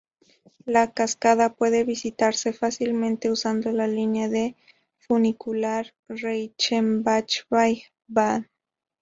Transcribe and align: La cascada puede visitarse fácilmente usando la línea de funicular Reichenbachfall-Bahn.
La 0.65 0.91
cascada 0.95 1.53
puede 1.53 1.83
visitarse 1.83 2.53
fácilmente 2.53 3.29
usando 3.29 3.71
la 3.71 3.85
línea 3.85 4.29
de 4.29 4.55
funicular 4.97 5.93
Reichenbachfall-Bahn. 6.09 8.49